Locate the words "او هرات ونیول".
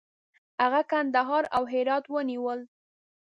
1.55-2.59